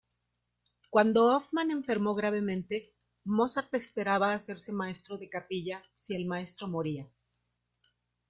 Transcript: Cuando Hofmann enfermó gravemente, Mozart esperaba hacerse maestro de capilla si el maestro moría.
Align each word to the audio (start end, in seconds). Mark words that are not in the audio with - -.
Cuando 0.89 1.27
Hofmann 1.27 1.69
enfermó 1.69 2.15
gravemente, 2.15 2.91
Mozart 3.23 3.71
esperaba 3.75 4.33
hacerse 4.33 4.73
maestro 4.73 5.19
de 5.19 5.29
capilla 5.29 5.83
si 5.93 6.15
el 6.15 6.25
maestro 6.25 6.67
moría. 6.67 7.07